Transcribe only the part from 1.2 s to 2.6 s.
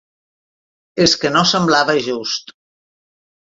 que no semblava just.